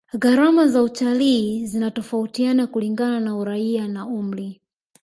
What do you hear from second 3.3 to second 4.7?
uraia na umri